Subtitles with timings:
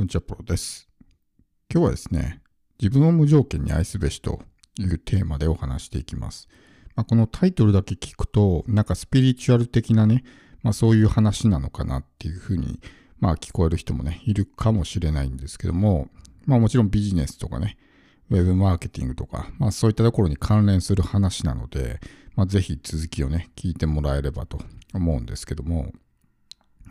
[0.00, 0.88] こんにちは、プロです。
[1.70, 2.40] 今日はですね、
[2.80, 4.40] 自分を無条件に愛すべしと
[4.78, 6.48] いうテーマでお話していきます。
[6.96, 10.24] まあ、このタイトルだけ聞くと、なんかスピリチュアル的なね、
[10.62, 12.80] まあ、そういう話なのかなっていうふうに、
[13.18, 16.08] まあ、聞こえる人もね、いるかもしれないんですけども、
[16.46, 17.76] まあ、もちろんビジネスとかね、
[18.30, 22.00] ウェブマーケティングとか、まあ、そういったところに関連する話なので、
[22.36, 24.62] まあ、ぜひ続きをね、聞いてもらえればと
[24.94, 25.92] 思うんですけども、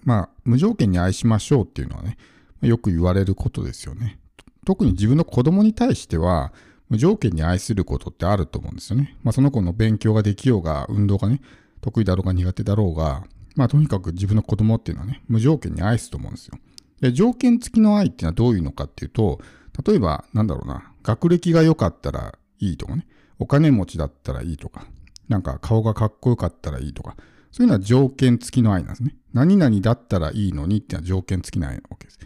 [0.04, 2.18] まあ、無条件に愛しましょうっていうのはね、
[2.62, 4.20] よく言われることですよね。
[4.66, 6.54] 特に自分の子供に対しては、
[6.90, 9.18] 無条件に愛することってあると思うんですよね。
[9.24, 11.42] まあ、その子の勉強ができようが、運動がね、
[11.82, 13.24] 得意だろうが苦手だろうが、
[13.56, 16.58] まあ、とにかく自分の子供っていうのはね、無条件に愛すと思うんですよ。
[17.00, 19.40] で、条件付きの愛っていうのはどういうのかっていうと、
[19.86, 24.86] 例えば、なんだろうな、学歴が良かったらいいとかね、お金持ちだったらいいとか、
[25.28, 27.16] なんか顔がかっこよかったらいいとか、
[27.52, 29.16] そういうのは条件付きの愛なんですね。
[29.34, 32.20] 何々だったらいいのにっていうのは条件付きの愛なわけです。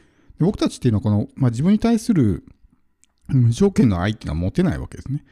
[0.46, 2.44] 僕たちっていうのはこの、まあ、自分に対する
[3.28, 5.24] 無条件の愛っていうのは持てないわけですね。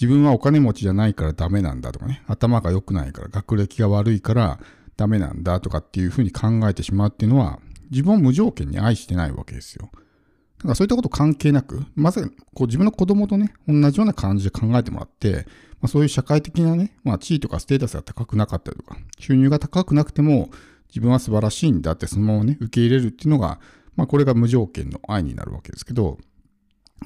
[0.00, 4.58] 自分はお金持ちじゃないからダメなんだとかね、頭が良くないから、学歴が悪いから
[4.96, 7.60] ダメなんだとかっていうふうに考えてしまうっていうのは、
[7.90, 9.90] 自分を無条件に愛してないわけですよ。
[9.92, 15.46] だからそういったこと関係なく、まずこう自分の子供とね、同じような感じで考えてもらって、
[15.80, 20.50] まあ、そういう社会的なね、まあ、地位とかステータスが高くなかったりとか、収入が高くなくても、
[20.88, 23.60] 自分は素晴らしいんだってそのままね、受け入れるっていうのが、
[24.00, 26.16] まあ、これが無条件の愛になるわけですけど、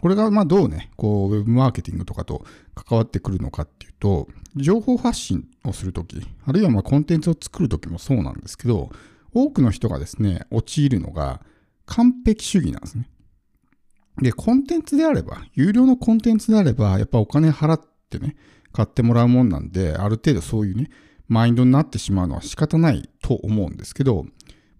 [0.01, 8.91] これがまあどうね、こう、ウェブマーケティングとかと関わってくるのかっていうと、情報発信をするとき、あるいはまコンテンツを作るときもそうなんですけど、
[9.33, 11.41] 多くの人がですね、陥るのが
[11.87, 13.11] 完璧主義なんですね。
[14.23, 18.37] で、コンテンツであれば、有料のコンテンツであれば、やっぱお金払ってね、
[18.73, 20.91] 買ってもらうもんなんで、ある程度そういうね、
[21.27, 24.27] マインドになってしまうのは仕方ないと思うんですけど、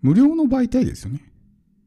[0.01, 1.34] 無料の媒体ですよね。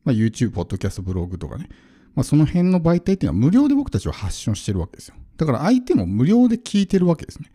[0.08, 1.68] まあ、YouTube、Podcast、ブログとかね。
[2.16, 5.16] まあ、その辺の媒体っていうのは無料で僕たちは発信してるわけですよ。
[5.36, 7.52] だから相手も無料で聞いてるわけですね。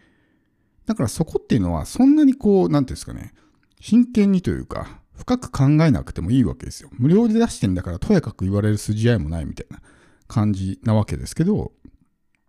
[0.84, 3.32] だからそこっていうのはそんなにこう、なんていうんですかね、
[3.80, 6.90] 真剣にというか、深く考えなくてもいいわけですよ。
[6.92, 9.80] 無料で出してんだからとやかく言われる筋合いもないみたいな
[10.28, 11.72] 感じなわけですけど、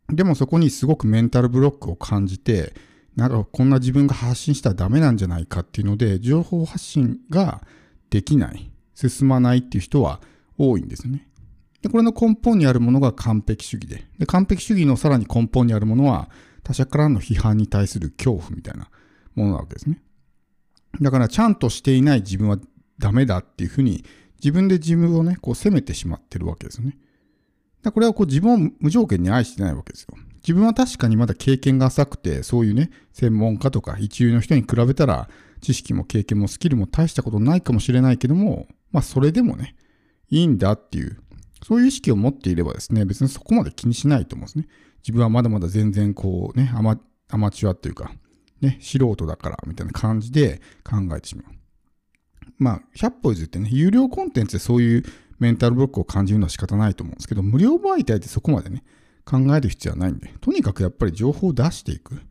[0.09, 2.73] でもそこにすごくメンタルブロックを感じて、
[3.15, 7.63] なんかこんな自分が発信したらダメなんじゃないかっていうので、情報発信が
[8.09, 10.21] できない、進まないっていう人は
[10.57, 11.27] 多いんですよね。
[11.81, 16.29] で、これの根本にあるものが完璧主義で、で完璧主義のさらに根本にあるものは、
[16.63, 18.89] 他者からの批判に対する恐怖みたいな
[19.35, 20.01] ものなわけですね。
[21.01, 22.57] だから、ちゃんとしていない自分は
[22.99, 24.05] ダメだっていうふうに、
[24.37, 26.97] 自分で自分をね、こう責めてしまってるわけですよね。
[27.81, 30.17] だこれはこう自分を無条件に愛してないわけですよ。
[30.37, 35.29] 自分は確かにまだ経験が浅くて、そういうね、専門家とか一流の人に比べたら、
[35.63, 39.75] 知識も経験もスキルも大したことないかもしれないけども、まあそれでもね、
[40.29, 41.19] いいんだっていう、
[41.65, 44.67] そういう意識を持っていればですね、別にそこまで気にしないと思うんですね。
[45.01, 48.11] 自分はまだまだ全然こうね、アマアマチュアっていうか、
[48.61, 51.45] ね、素人だからみたいな感じで考えてしまう。
[52.57, 55.03] まあ、100歩譲ってね、有料コンテンツでそういう
[55.39, 58.83] メンタルブロックを感じるのは仕方ないと思うんですけど、無料媒体ってそこまでね、
[59.25, 62.21] 考える必要はないんで、とにかくやっぱり情報を出していく。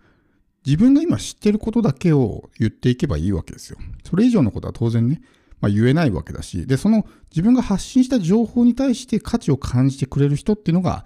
[0.65, 3.79] 自分が今知ってることだけを言っていけばいいわけですよ。
[4.05, 5.21] それ以上のことは当然ね、
[5.61, 11.05] まあ、言えないわけだし、で、その自分が発信した情報に対して価値を感じてくれる人っていうのが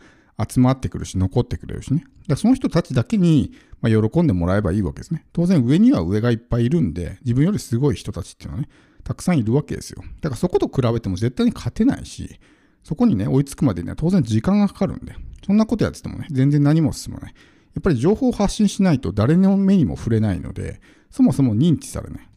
[0.49, 2.05] 集まってくるし、残ってくれるしね。
[2.27, 5.25] だその人たちだけに、まあ喜んでもらえばいいわけですね。
[5.33, 8.69] 当然上には上がいっぱいいるんで、自分よりすごい人たちっていうのはね、
[9.05, 10.03] たくさんいるわけですよ。
[10.21, 12.41] だからそこと比べても絶対に勝てないし、
[12.83, 17.35] そこにね、追いつくまでには当然時間がかかるんで、そんなことやっててもね、全然何も進まない。
[17.77, 22.29] やっぱり情報を発信しないと誰の目にも触れないので、そもそも認知されない。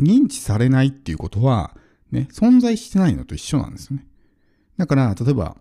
[0.00, 1.76] 認知されないっていうことは、
[2.10, 4.06] ね、存在してないのと一緒なんですよね。
[4.78, 5.58] だから、例えば、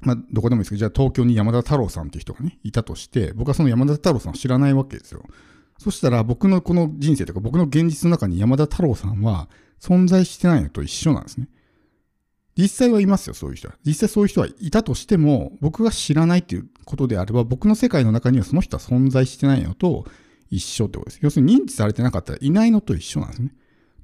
[0.00, 5.24] まあ、どこでもいいですけど、じゃあ東京に山田太郎さんっていう人がね、いたとして、僕はその山田太郎さんを知らないわけですよ。
[5.78, 9.48] そしたら僕のこの人生とか僕の現実の中に山田太郎さんは
[9.80, 11.48] 存在してないのと一緒なんですね。
[12.56, 13.74] 実際はいますよ、そういう人は。
[13.84, 20.06] 実際そういう人はいたとしても、僕が知らないっていうことであれば、僕の世界の中にはその人は存在してないのと
[20.50, 21.20] 一緒ってことです。
[21.22, 23.54] 要するに認知されてなかったらいないのと一緒なんですね。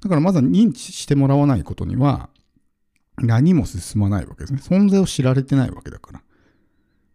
[0.01, 2.29] だからまずは認知してもらわないことには、
[3.17, 4.59] 何も進まないわけですね。
[4.61, 6.21] 存在を知られてないわけだから。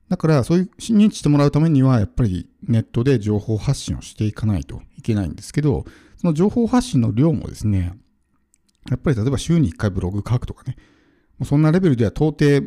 [0.08, 5.84] だから、そういう認知してもらうためには、やっぱりネットで情報発信をしていかないといけないんですけど、
[6.16, 7.98] その情報発信の量もですね、
[8.88, 10.76] やっぱり例えば週に1回ブログ書くとかね、
[11.44, 12.62] そんなレベルでは到底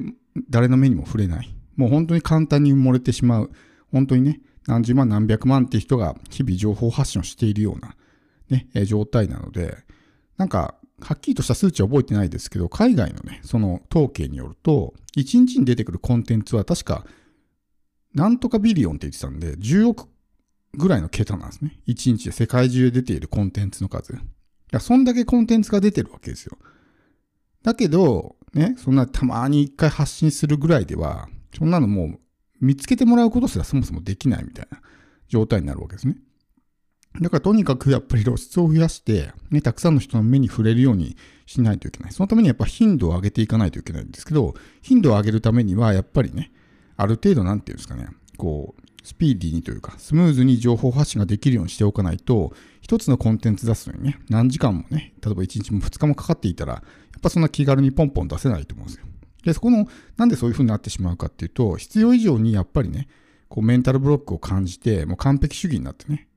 [0.50, 1.56] 誰の目にも触れない。
[1.80, 3.52] もう本当に簡単に埋もれてしまう。
[3.90, 7.96] 本当にね、何十万何百万って人が日々情報発信をしているような
[8.50, 9.78] ね、状態なので、
[10.36, 17.06] なんかはっきりとした数値は覚えてないですけど、海外のね、その統計によると、1日に出てくるコンテンツは確か、
[18.14, 20.10] なんとかビリオンって言ってたんで、10億
[20.74, 21.80] ぐらいの桁なんですね。
[21.88, 24.12] 1日で世界中で出ているコンテンツの数。
[24.12, 24.18] い
[24.72, 26.58] や、そんだけコンテンツが出てるわけですよ。
[27.64, 32.20] だけど、ね、そんなたまに一回発信するぐらいでは、そんなのもう
[32.62, 34.82] 見つけてもらうことすらそもそもできないみたいな
[35.28, 36.18] 状態になるわけですね。
[37.22, 41.18] だからとにかくやっぱり露出を増やして、ね、たくさんの人の目に触れるように
[41.48, 42.12] しないといけない。
[42.12, 46.52] そのためにやっぱ頻度を上げていかないといけないんですけど、頻度を上げるためにはやっぱりね、
[46.98, 56.82] ある程度なんていうんですかね、こう、スピーディーにというか、スムーズに情報発信ができるようにしておかないと、一つのコンテンツ出すのにね、何時間もね、例えば1日も2日もかかっていたら、や
[57.18, 59.06] っぱそんな気軽にポンポン出せないと思うんですよ。
[59.44, 59.88] で、そこの、
[60.18, 63.08] なんでそういう風になってしまうかっていうと、必要以上にやっぱりね、
[63.48, 66.28] こうメンタルブロックを感じて、もう完璧主義になってね、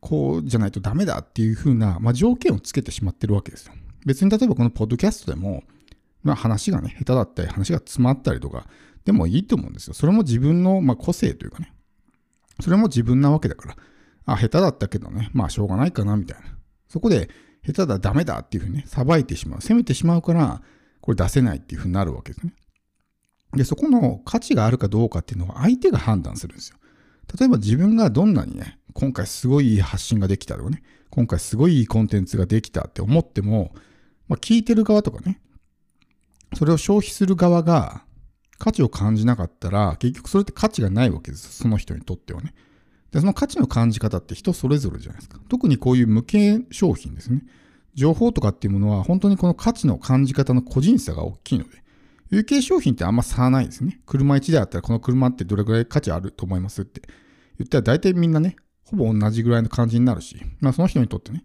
[0.00, 3.74] こうじゃないとダメだっていう風な、まあ、条件をつけてしまってるわけですよ。
[4.04, 5.62] 別に例えばこのポッドキャストでも、
[6.22, 8.66] まあ話がね、下手だったり、話が詰まったりとか、
[9.04, 9.94] でもいいと思うんですよ。
[9.94, 11.72] それも自分の、まあ、個性というかね、
[12.60, 13.76] それも自分なわけだから、
[14.24, 16.46] あ、下手だったけどね、まあしょうがないかな、みたいな。
[16.88, 17.28] そこで、
[17.64, 19.60] 下手だ、ダメだっていうふうにね、裁いてしまう。
[19.60, 20.62] 責めてしまうから、
[21.02, 22.54] これ出せないっていうふうになるわけですね。
[23.54, 26.78] で、そこの価値があるかどうかっていうのは相手が判断するんですよ。
[27.38, 33.72] 例えば自分がどんなにね、今回すごいいい発信ができたとかね、今回すごいいいコンテンツができたって思っても、
[34.28, 35.40] まあ、聞いてる側とかね、
[36.54, 38.04] それを消費する側が
[38.58, 41.52] 価値を感じなかったら、結局それって価値がないわけです。
[41.52, 42.54] その人にとってはね。
[43.10, 45.38] で、その価値の感じ方って人それぞれじゃないですか。
[45.48, 47.42] 特にこういう無形商品ですね。
[47.94, 51.82] 情報とかっていうものは本当にこの価値の感じ方の個人差が大きいので、
[52.30, 54.00] 有形商品ってあんま差はないですね。
[54.06, 57.02] 車1台あったらこの車ってどれぐらい価値あると思いますって
[57.58, 61.44] 言ったら大体みんなね、ほぼ同じぐらいの感じになるし、まあその人にとってね、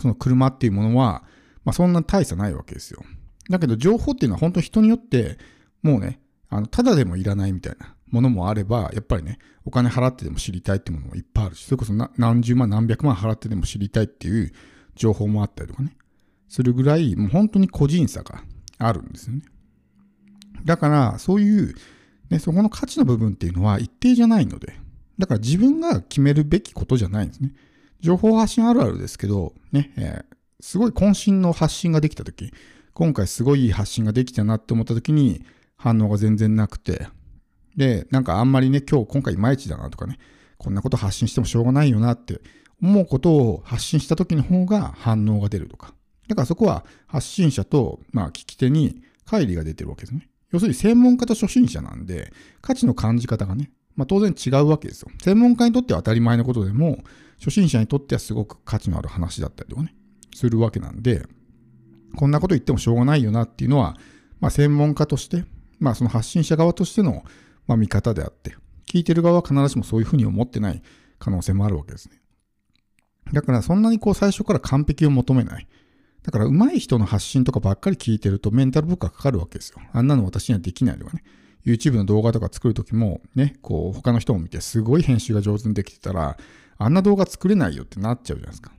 [0.00, 1.24] その車っていうものは、
[1.64, 3.02] まあそんな大差ないわけですよ。
[3.50, 5.36] だけど情報っていうのは本当人によって、
[5.82, 14.52] もうね、あの、ただでもいらないみたいなものもあれば、やっぱりね、お金払ってでも知りたいってものもいっぱいあるし、それこそ何十万何百万払ってでも知りたいっていう
[14.94, 15.96] 情報もあったりとかね、
[16.48, 18.42] するぐらい、もう本当に個人差が
[18.78, 19.42] あるんですよね。
[20.64, 21.74] だから、そういう、
[22.30, 24.74] ね、そこの価値の部分っていうのは一定じゃないので、
[25.18, 27.52] だから自分が決めるべきことじゃないんですね。
[28.00, 32.52] 情報発信あるあるですけど、ね、えー、すごい渾身の発信ができたとき、
[32.94, 35.44] 今回すごいいい発信ができたなって思ったときに、
[35.76, 37.08] 反応が全然なくて、
[37.76, 40.18] で、なんかあんまりね、今日今回いまいちだなとかね、
[40.58, 42.40] こんなこと発信してもしょうがないよなって
[42.82, 45.94] 思うことを発信した時の方が反応が出るとか。
[46.28, 50.28] だからそこは発信者と、まあ、聞き手に乖離が出てるわけですね。
[50.50, 55.10] 要するに専門家と初心者なんで、価値の感じ方がね、まあ、当然違うわけですよ。
[55.22, 56.98] 専門家にとっては当たり前のことでも、
[57.38, 59.94] 初心者にとってはすごく価値のある話だったりとかね、
[60.34, 61.26] するわけなんで、
[62.16, 63.96] こんなこと言ってもしょうがないよなっていうのは、
[64.40, 65.44] まあ、専門家として、
[65.78, 67.24] まあ、その発信者側としての、
[67.66, 68.54] まあ、見方であって、
[68.86, 70.82] 聞いてる側は必ずしもそういうふうに思ってない
[71.18, 72.21] 可能性もあるわけですね。
[73.32, 75.68] だからそんなにこう最初から完璧を求めない。
[76.22, 79.80] だから上手い人の発信とかばっかり聞いてるとメンタルブックがかかるわけですよ。
[79.92, 81.24] あんなの私にはできないとかね。
[81.64, 86.36] YouTube の動画とか作るときもね、こう他の人を見てすごい編集が上手にできてたら、
[86.78, 88.72] あんな動画作れないよってなっちゃうじゃないですか。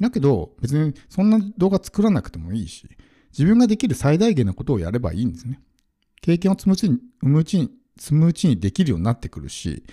[0.00, 2.88] だけど別にそんな動画作らなくてもいいし、
[3.30, 5.60] 自分ができる最大限のことをやればいいんですね。
[6.20, 9.84] 経験を積むうちに、積むうちに、できるようになってくるし、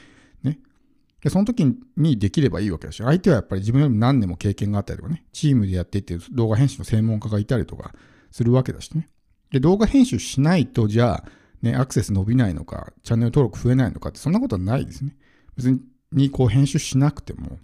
[1.25, 1.65] で、その時
[1.97, 7.95] にできればいいわけだし、相手はやっぱり自分よりも何年も経験があったりとかね、チームでやっていって動画編集の専門家がいたりとか
[8.29, 9.09] するわけだしね。
[9.49, 11.29] で、動画編集しないと、じゃあ、
[11.63, 15.17] ね、アクセス伸びないのか、チャンネル登録増えないのかって、そんなことはないですね。
[15.57, 15.75] 別
[16.11, 17.57] に、こう編集しなくても、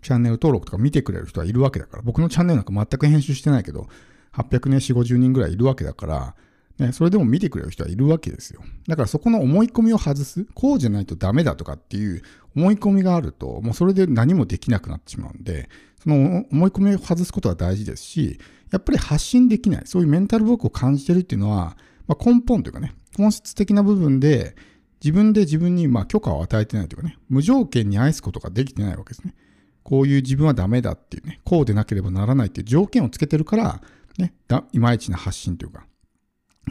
[0.00, 3.88] チャンネル登録とか見てくれる人はいるわけだから、僕のチャンネルなんか全く編集してないけど、
[4.34, 6.36] 800年4、50人ぐらいいるわけだから、
[6.78, 8.62] ね、それでも見てくれる人はいるわけですよ。
[8.88, 12.22] だからそこの思い込みを外す、こうじゃないとダメだとかっていう
[12.56, 15.68] 思い込みがあると、もうそれで何もできなくなってしまうんで、
[16.02, 18.38] その思い込みを外すことは大事ですし、
[18.70, 21.76] やっぱり発信できない、そういうメンタルブロックを感じてるっていうのは、
[22.06, 24.56] まあ、根本というかね、本質的な部分で、
[25.02, 29.34] 自分で自分にま許可を与えてないというかね、無条件に愛すことができてないわけですね。
[29.82, 33.82] こういう自分はダメだっていうね、こうでなければならないっていう条件をつけてるから、
[34.16, 34.32] ね、
[34.72, 35.86] いまいちな発信というか、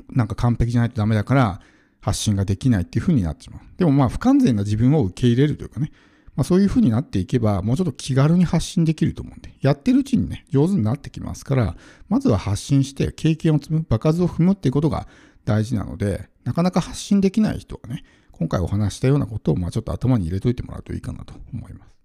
[0.10, 1.62] なんか完璧じゃないとダメだから
[2.02, 3.62] 発信ができないっていう風になってしまう。
[3.78, 5.92] でもまあ不完全な自分を受け入れるというかね、
[6.36, 11.76] まあ、そういう風になっていけばもうちょっと気軽に発信できると思うんで、やってるうちにね、上手になってきますから、
[12.10, 15.08] まずは発信して経験を積む、場数を踏むっていうことが
[15.46, 22.01] 大事なので、なかなか発信できない人はね、今回お話したようなことをまあちょっと頭に入れといてもらうといいかなと思います。